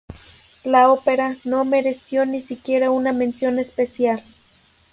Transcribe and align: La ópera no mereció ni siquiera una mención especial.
La 0.63 0.89
ópera 0.91 1.35
no 1.43 1.63
mereció 1.63 2.25
ni 2.25 2.41
siquiera 2.41 2.89
una 2.89 3.11
mención 3.13 3.59
especial. 3.59 4.23